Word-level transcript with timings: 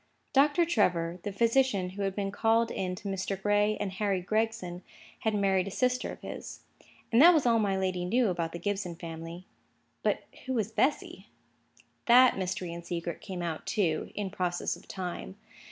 Doctor 0.33 0.65
Trevor, 0.65 1.19
the 1.21 1.31
physician 1.31 1.91
who 1.91 2.01
had 2.01 2.15
been 2.15 2.31
called 2.31 2.71
in 2.71 2.95
to 2.95 3.07
Mr. 3.07 3.39
Gray 3.39 3.77
and 3.77 3.91
Harry 3.91 4.19
Gregson, 4.19 4.81
had 5.19 5.35
married 5.35 5.67
a 5.67 5.69
sister 5.69 6.11
of 6.11 6.21
his. 6.21 6.61
And 7.11 7.21
that 7.21 7.35
was 7.35 7.45
all 7.45 7.59
my 7.59 7.77
lady 7.77 8.03
knew 8.03 8.29
about 8.29 8.51
the 8.51 8.57
Gibson 8.57 8.95
family. 8.95 9.45
But 10.01 10.23
who 10.47 10.53
was 10.53 10.71
Bessy? 10.71 11.27
That 12.07 12.35
mystery 12.35 12.73
and 12.73 12.83
secret 12.83 13.21
came 13.21 13.43
out, 13.43 13.67
too, 13.67 14.09
in 14.15 14.31
process 14.31 14.75
of 14.75 14.87
time. 14.87 15.37